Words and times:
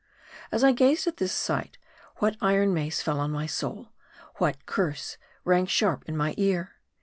As 0.51 0.63
I 0.63 0.71
gazed 0.71 1.05
at 1.05 1.17
this 1.17 1.31
sight, 1.31 1.77
what 2.15 2.35
iron 2.41 2.73
mace 2.73 3.03
fell 3.03 3.19
on 3.19 3.29
my 3.29 3.45
soul; 3.45 3.91
what 4.37 4.65
curse 4.65 5.17
rang 5.43 5.67
sharp 5.67 6.09
in 6.09 6.17
my 6.17 6.33
ear 6.37 6.71